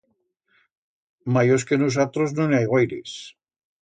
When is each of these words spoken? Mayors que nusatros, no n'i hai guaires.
Mayors 1.35 1.67
que 1.73 1.79
nusatros, 1.81 2.35
no 2.41 2.49
n'i 2.53 2.59
hai 2.61 2.67
guaires. 2.73 3.15